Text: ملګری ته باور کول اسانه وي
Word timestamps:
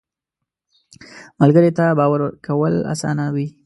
ملګری 1.39 1.71
ته 1.77 1.85
باور 1.99 2.21
کول 2.45 2.73
اسانه 2.93 3.25
وي 3.33 3.47